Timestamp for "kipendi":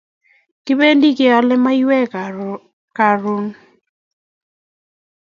0.65-1.09